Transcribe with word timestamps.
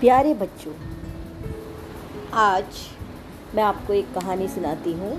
प्यारे 0.00 0.32
बच्चों, 0.34 0.72
आज 2.32 2.64
मैं 3.54 3.62
आपको 3.62 3.92
एक 3.92 4.12
कहानी 4.14 4.46
सुनाती 4.48 4.92
हूँ। 4.92 5.10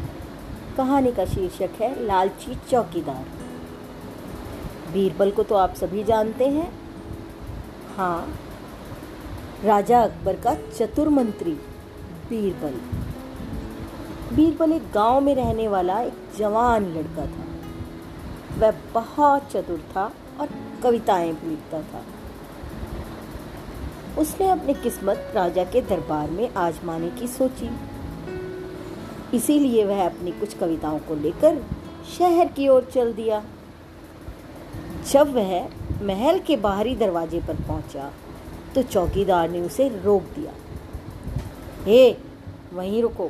कहानी 0.77 1.11
का 1.11 1.25
शीर्षक 1.25 1.81
है, 1.81 1.89
लालची 2.05 2.55
चौकीदार। 2.69 3.25
बीरबल 4.93 5.31
को 5.31 5.43
तो 5.43 5.55
आप 5.55 5.73
सभी 5.75 6.03
जानते 6.03 6.47
हैं। 6.47 6.71
हाँ 7.97 8.37
राजा 9.63 10.01
अकबर 10.01 10.35
का 10.35 10.53
चतुर 10.69 11.09
मंत्री 11.09 11.53
बीरबल। 12.29 12.79
बीरबल 14.35 14.71
एक 14.71 14.91
गाँव 14.91 15.19
में 15.21 15.33
रहने 15.35 15.67
वाला 15.67 15.99
एक 16.01 16.31
जवान 16.37 16.85
लड़का 16.93 17.25
था। 17.25 17.45
वह 18.57 18.71
बहुत 18.93 19.51
चतुर 19.51 19.83
था 19.95 20.11
और 20.39 20.47
कविताएँ 20.83 21.33
भी 21.33 21.49
लिखता 21.49 21.81
था। 21.83 22.03
उसने 24.17 24.49
अपनी 24.49 24.73
किस्मत 24.73 25.31
राजा 25.35 25.63
के 25.63 25.81
दरबार 25.81 26.29
में 26.29 26.53
आजमाने 26.53 27.09
की 27.09 27.27
सोची। 27.27 27.69
इसीलिए 29.33 29.85
वह 29.85 30.05
अपनी 30.05 30.31
कुछ 30.31 30.53
कविताओं 30.57 30.99
को 30.99 31.15
लेकर 31.15 31.57
शहर 32.17 32.47
की 32.47 32.67
ओर 32.67 32.89
चल 32.93 33.13
दिया। 33.13 33.43
जब 35.11 35.33
वह 35.33 35.69
महल 36.01 36.39
के 36.39 36.57
बाहरी 36.57 36.95
दरवाजे 36.95 37.39
पर 37.39 37.55
पहुँचा 37.67 38.11
तो 38.75 38.81
चौकीदार 38.83 39.49
ने 39.49 39.61
उसे 39.61 39.87
रोक 40.03 40.23
दिया। 40.23 40.51
हे, 41.83 42.11
वहीं 42.73 43.01
रुको। 43.01 43.29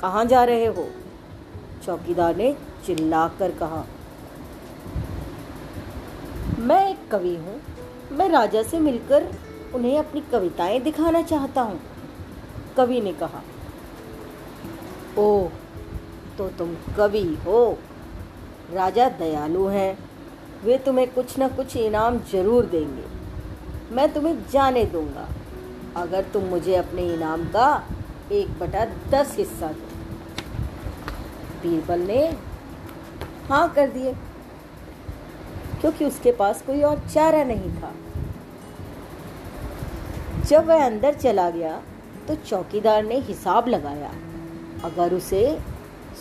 कहाँ 0.00 0.24
जा 0.24 0.44
रहे 0.44 0.66
हो? 0.66 0.86
चौकीदार 1.86 2.36
ने 2.36 2.56
चिल्लाकर 2.86 3.50
कहा। 3.50 3.84
मैं 6.58 6.88
एक 6.90 7.08
कवि 7.10 7.34
हूँ। 7.36 7.60
मैं 8.12 8.28
राजा 8.28 8.62
से 8.62 8.80
मिलकर 8.80 9.28
उन्हें 9.76 9.98
अपनी 9.98 10.20
कविताएँ 10.32 10.80
दिखाना 10.80 11.22
चाहता 11.24 11.62
हूँ, 11.62 11.80
कवि 12.76 13.00
ने 13.00 13.12
कहा। 13.14 13.42
ओह 15.18 15.48
तो 16.38 16.48
तुम 16.48 16.74
कवि 16.96 17.22
हो, 17.44 17.78
राजा 18.72 19.08
दयालु 19.18 19.66
हैं, 19.68 19.98
वे 20.64 20.78
तुम्हें 20.78 21.06
कुछ 21.14 21.36
ना 21.38 21.48
कुछ 21.50 21.76
इनाम 21.76 22.18
ज़रूर 22.30 22.66
देंगे, 22.66 23.04
मैं 23.92 24.12
तुम्हें 24.12 24.36
जाने 24.52 24.84
दूँगा, 24.86 25.28
अगर 25.96 26.24
तुम 26.32 26.44
मुझे 26.44 26.74
अपने 26.76 27.02
इनाम 27.14 27.44
का 27.50 27.68
एक 28.32 28.58
बटा 28.58 28.84
दस 29.10 29.36
हिस्सा 29.38 29.68
दो। 29.68 29.84
बीरबल 31.62 32.00
ने 32.02 32.22
हाँ 33.48 33.68
कर 33.74 33.88
दिए, 33.88 34.12
क्योंकि 35.80 36.04
उसके 36.04 36.32
पास 36.34 36.62
कोई 36.66 36.82
और 36.82 36.98
चारा 37.08 37.42
नहीं 37.44 37.70
था। 37.72 37.92
जब 40.46 40.66
वह 40.66 40.84
अंदर 40.84 41.14
चला 41.14 41.48
गया 41.50 41.80
तो 42.28 42.34
चौकीदार 42.36 43.04
ने 43.04 43.18
हिसाब 43.22 43.68
लगाया। 43.68 44.10
अगर 44.84 45.14
उसे 45.14 45.42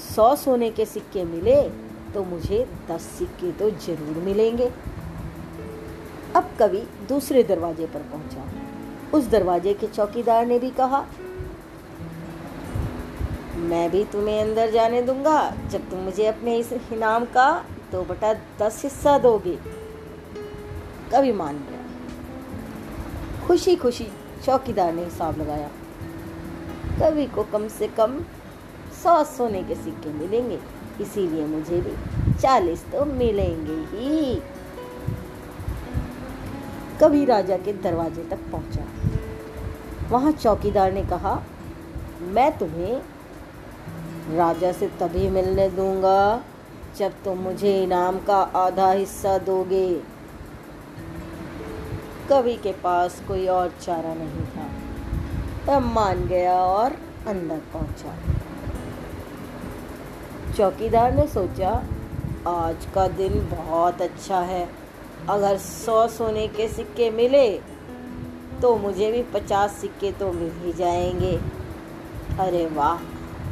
सौ 0.05 0.35
सोने 0.35 0.69
के 0.71 0.85
सिक्के 0.85 1.23
मिले 1.25 1.61
तो 2.13 2.23
मुझे 2.25 2.65
दस 2.89 3.01
सिक्के 3.17 3.51
तो 3.51 3.69
ज़रूर 3.71 4.23
मिलेंगे। 4.23 4.71
अब 6.35 6.49
कवि 6.59 6.81
दूसरे 7.09 7.43
दरवाजे 7.43 7.85
पर 7.85 7.99
पहुँचा। 8.11 8.43
उस 9.13 9.27
दरवाजे 9.29 9.73
के 9.73 9.87
चौकीदार 9.87 10.45
ने 10.45 10.59
भी 10.59 10.69
कहा, 10.71 11.05
मैं 13.59 13.89
भी 13.91 14.03
तुम्हें 14.05 14.41
अंदर 14.41 14.71
जाने 14.71 15.01
दूँगा। 15.01 15.39
जब 15.71 15.89
तुम 15.89 15.99
मुझे 15.99 16.25
अपने 16.27 16.57
इस 16.57 16.73
इनाम 16.73 17.25
का 17.27 17.47
दो 17.91 18.03
बटा 18.05 18.33
दस 18.61 18.81
हिस्सा 18.83 19.17
दोगे। 19.19 19.57
कभी 21.13 21.31
मान 21.33 21.57
गया। 21.61 21.84
खुशी 23.47 23.75
खुशी 23.75 24.07
चौकीदार 24.45 24.93
ने 24.93 25.03
हिसाब 25.03 25.39
लगाया। 25.39 25.69
कवि 26.99 27.25
को 27.25 27.43
कम 27.43 27.67
से 27.67 27.87
कम 27.87 28.19
सौ 29.03 29.23
सोने 29.23 29.61
के 29.63 29.75
सिक्के 29.75 30.09
मिलेंगे, 30.11 30.59
इसीलिए 31.01 31.45
मुझे 31.45 31.81
भी 31.81 32.33
चालीस 32.33 32.83
तो 32.91 33.05
मिलेंगे 33.05 33.77
ही। 33.91 34.35
कवि 36.99 37.23
राजा 37.25 37.57
के 37.57 37.73
दरवाजे 37.73 38.23
तक 38.23 38.39
पहुँचा। 38.51 38.85
वहाँ 40.09 40.31
चौकीदार 40.31 40.91
ने 40.93 41.03
कहा, 41.03 41.35
मैं 42.21 42.57
तुम्हें 42.57 43.01
राजा 44.37 44.71
से 44.71 44.87
तभी 44.99 45.29
मिलने 45.29 45.69
दूँगा 45.69 46.43
जब 46.97 47.23
तुम 47.23 47.37
मुझे 47.39 47.81
इनाम 47.83 48.19
का 48.19 48.41
आधा 48.57 48.91
हिस्सा 48.91 49.37
दोगे। 49.37 49.87
कवि 52.29 52.55
के 52.55 52.71
पास 52.71 53.21
कोई 53.27 53.47
और 53.47 53.73
चारा 53.81 54.13
नहीं 54.13 54.45
था। 54.45 54.67
तब 55.67 55.85
मान 55.85 56.25
गया 56.25 56.53
और 56.53 56.91
अंदर 57.27 57.61
पहुँचा। 57.73 58.15
चौकीदार 60.53 61.13
ने 61.13 61.27
सोचा, 61.27 61.69
आज 62.47 62.87
का 62.95 63.07
दिन 63.07 63.33
बहुत 63.51 64.01
अच्छा 64.01 64.39
है। 64.39 64.69
अगर 65.29 65.57
सौ 65.57 66.07
सोने 66.07 66.47
के 66.47 66.67
सिक्के 66.67 67.09
मिले 67.11 67.59
तो 68.61 68.75
मुझे 68.75 69.11
भी 69.11 69.23
पचास 69.23 69.71
सिक्के 69.71 70.11
तो 70.11 70.31
मिल 70.31 70.51
ही 70.51 70.73
जाएँगे। 70.73 71.41
अरे 72.39 72.65
वाह, 72.65 72.95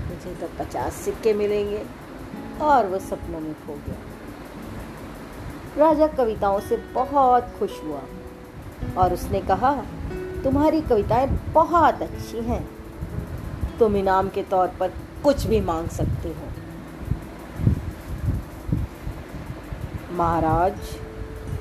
मुझे 0.07 0.35
तो 0.35 0.47
पचास 0.59 0.93
सिक्के 0.93 1.33
मिलेंगे। 1.33 1.85
और 2.61 2.85
वो 2.85 2.99
सपनों 2.99 3.39
में 3.39 3.53
खो 3.53 3.73
गया। 3.73 3.95
राजा 5.77 6.07
कविताओं 6.07 6.59
से 6.59 6.77
बहुत 6.77 7.43
खुश 7.59 7.83
हुआ। 7.83 8.01
और 8.97 9.13
उसने 9.13 9.41
कहा, 9.41 9.75
तुम्हारी 10.43 10.81
कविताएँ 10.81 11.27
बहुत 11.27 12.01
अच्छी 12.01 12.37
हैं। 12.37 12.69
तुम 13.79 13.95
इनाम 13.95 14.29
के 14.29 14.43
तौर 14.43 14.67
पर 14.67 14.91
कुछ 15.23 15.45
भी 15.47 15.61
मांग 15.61 15.87
सकते 15.89 16.29
हो। 16.29 16.51
महाराज, 20.13 20.73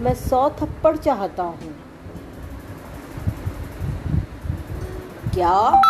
मैं 0.00 0.15
सौ 0.15 0.50
थप्पड़ 0.50 0.97
चाहता 0.97 1.43
हूँ। 1.43 1.75
क्या? 5.34 5.82